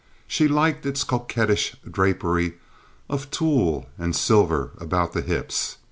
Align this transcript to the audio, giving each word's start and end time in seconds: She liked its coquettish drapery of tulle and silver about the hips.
She 0.25 0.47
liked 0.47 0.83
its 0.83 1.03
coquettish 1.03 1.75
drapery 1.87 2.55
of 3.07 3.29
tulle 3.29 3.87
and 3.99 4.15
silver 4.15 4.71
about 4.79 5.13
the 5.13 5.21
hips. 5.21 5.77